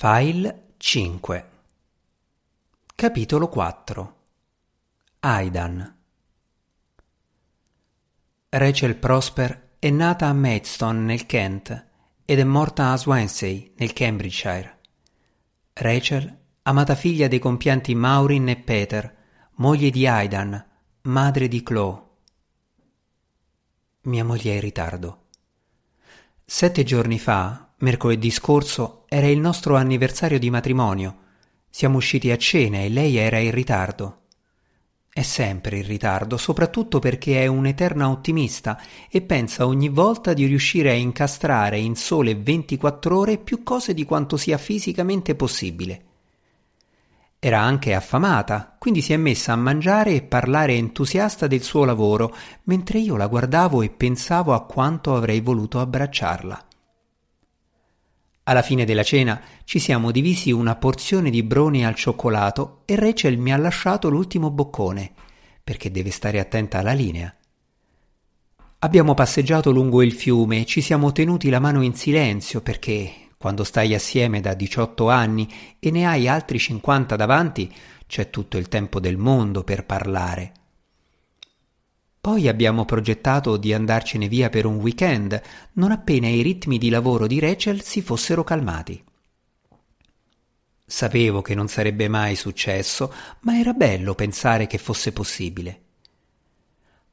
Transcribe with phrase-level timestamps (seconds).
[0.00, 1.48] File 5
[2.94, 4.16] Capitolo 4
[5.18, 5.96] Aidan
[8.48, 11.86] Rachel Prosper è nata a Maidstone nel Kent
[12.24, 14.78] ed è morta a Swansea nel Cambridgeshire.
[15.72, 19.16] Rachel, amata figlia dei compianti Maureen e Peter,
[19.54, 20.64] moglie di Aidan,
[21.02, 22.02] madre di Chloe.
[24.02, 25.24] Mia moglie è in ritardo.
[26.44, 31.16] Sette giorni fa, mercoledì scorso, era il nostro anniversario di matrimonio.
[31.70, 34.22] Siamo usciti a cena e lei era in ritardo.
[35.12, 40.90] È sempre in ritardo, soprattutto perché è un'eterna ottimista e pensa ogni volta di riuscire
[40.90, 46.02] a incastrare in sole 24 ore più cose di quanto sia fisicamente possibile.
[47.40, 52.34] Era anche affamata, quindi si è messa a mangiare e parlare entusiasta del suo lavoro,
[52.64, 56.67] mentre io la guardavo e pensavo a quanto avrei voluto abbracciarla.
[58.48, 63.36] Alla fine della cena ci siamo divisi una porzione di broni al cioccolato e Rachel
[63.36, 65.12] mi ha lasciato l'ultimo boccone,
[65.62, 67.34] perché deve stare attenta alla linea.
[68.78, 73.64] Abbiamo passeggiato lungo il fiume e ci siamo tenuti la mano in silenzio perché quando
[73.64, 75.46] stai assieme da 18 anni
[75.78, 77.70] e ne hai altri 50 davanti,
[78.06, 80.52] c'è tutto il tempo del mondo per parlare.
[82.28, 85.40] Poi abbiamo progettato di andarcene via per un weekend,
[85.72, 89.02] non appena i ritmi di lavoro di Rachel si fossero calmati.
[90.84, 95.80] Sapevo che non sarebbe mai successo, ma era bello pensare che fosse possibile.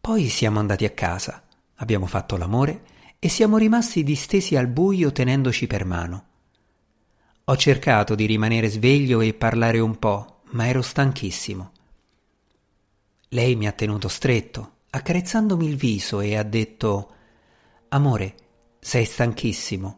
[0.02, 2.84] Poi siamo andati a casa, abbiamo fatto l'amore
[3.18, 6.26] e siamo rimasti distesi al buio tenendoci per mano.
[7.46, 11.72] Ho cercato di rimanere sveglio e parlare un po', ma ero stanchissimo.
[13.30, 17.12] Lei mi ha tenuto stretto, accarezzandomi il viso e ha detto
[17.90, 18.36] Amore,
[18.80, 19.98] sei stanchissimo.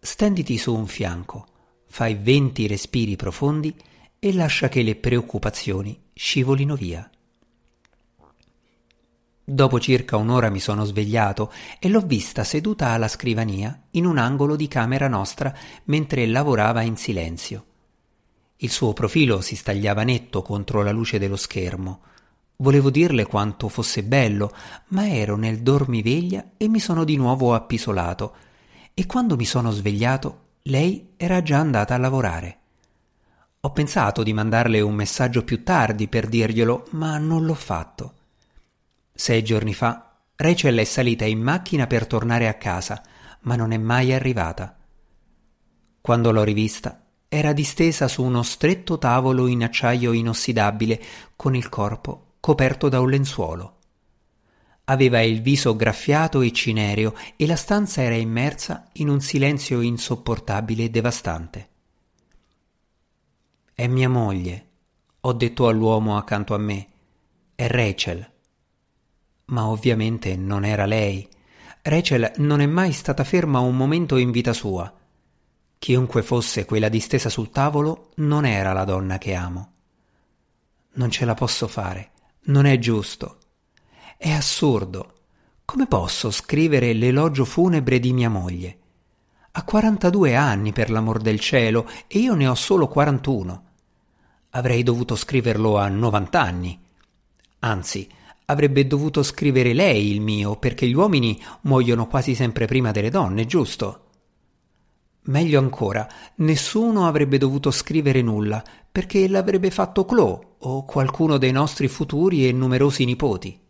[0.00, 1.46] Stenditi su un fianco,
[1.86, 3.74] fai venti respiri profondi
[4.18, 7.08] e lascia che le preoccupazioni scivolino via.
[9.44, 14.56] Dopo circa un'ora mi sono svegliato e l'ho vista seduta alla scrivania in un angolo
[14.56, 17.64] di camera nostra mentre lavorava in silenzio.
[18.56, 22.00] Il suo profilo si stagliava netto contro la luce dello schermo.
[22.60, 24.52] Volevo dirle quanto fosse bello,
[24.88, 28.34] ma ero nel dormiveglia e mi sono di nuovo appisolato.
[28.94, 32.58] E quando mi sono svegliato, lei era già andata a lavorare.
[33.60, 38.14] Ho pensato di mandarle un messaggio più tardi per dirglielo, ma non l'ho fatto.
[39.14, 43.00] Sei giorni fa Rachel è salita in macchina per tornare a casa,
[43.42, 44.76] ma non è mai arrivata.
[46.00, 51.00] Quando l'ho rivista, era distesa su uno stretto tavolo in acciaio inossidabile,
[51.36, 53.76] con il corpo coperto da un lenzuolo.
[54.84, 60.84] Aveva il viso graffiato e cinereo e la stanza era immersa in un silenzio insopportabile
[60.84, 61.68] e devastante.
[63.74, 64.66] È mia moglie,
[65.20, 66.86] ho detto all'uomo accanto a me.
[67.54, 68.30] È Rachel
[69.48, 71.28] ma ovviamente non era lei.
[71.82, 74.90] Rachel non è mai stata ferma un momento in vita sua.
[75.78, 79.72] Chiunque fosse quella distesa sul tavolo, non era la donna che amo.
[80.92, 82.10] Non ce la posso fare,
[82.48, 83.38] non è giusto.
[84.16, 85.14] È assurdo.
[85.64, 88.78] Come posso scrivere l'elogio funebre di mia moglie?
[89.52, 93.64] Ha 42 anni per l'amor del cielo e io ne ho solo 41.
[94.50, 96.80] Avrei dovuto scriverlo a 90 anni.
[97.60, 98.08] Anzi,
[98.50, 103.44] Avrebbe dovuto scrivere lei il mio, perché gli uomini muoiono quasi sempre prima delle donne,
[103.44, 104.04] giusto?
[105.24, 111.88] Meglio ancora, nessuno avrebbe dovuto scrivere nulla, perché l'avrebbe fatto Chloe o qualcuno dei nostri
[111.88, 113.60] futuri e numerosi nipoti.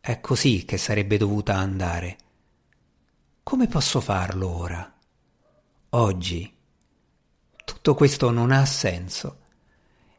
[0.00, 2.18] È così che sarebbe dovuta andare.
[3.42, 4.94] Come posso farlo ora?
[5.90, 6.52] Oggi.
[7.64, 9.38] Tutto questo non ha senso.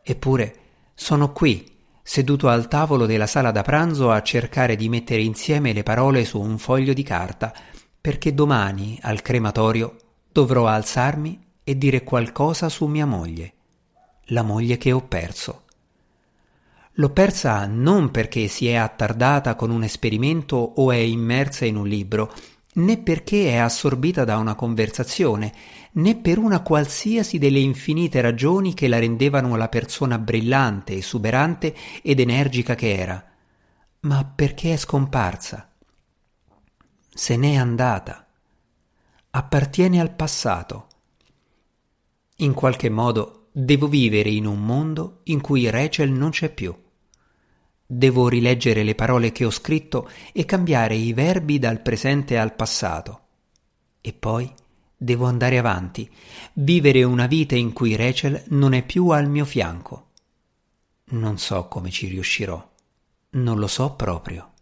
[0.01, 0.59] Eppure
[0.95, 5.81] sono qui seduto al tavolo della sala da pranzo a cercare di mettere insieme le
[5.81, 7.51] parole su un foglio di carta,
[7.99, 9.97] perché domani, al crematorio,
[10.31, 13.54] dovrò alzarmi e dire qualcosa su mia moglie,
[14.25, 15.63] la moglie che ho perso.
[16.93, 21.87] L'ho persa non perché si è attardata con un esperimento o è immersa in un
[21.87, 22.33] libro,
[22.75, 25.53] né perché è assorbita da una conversazione,
[25.93, 32.19] né per una qualsiasi delle infinite ragioni che la rendevano la persona brillante, esuberante ed
[32.19, 33.23] energica che era,
[34.01, 35.69] ma perché è scomparsa.
[37.13, 38.25] Se n'è andata.
[39.31, 40.87] Appartiene al passato.
[42.37, 46.75] In qualche modo devo vivere in un mondo in cui Rachel non c'è più.
[47.87, 53.21] Devo rileggere le parole che ho scritto e cambiare i verbi dal presente al passato.
[54.01, 54.51] E poi
[54.97, 56.09] Devo andare avanti,
[56.53, 60.11] vivere una vita in cui Rachel non è più al mio fianco.
[61.09, 62.71] Non so come ci riuscirò.
[63.31, 64.53] Non lo so proprio.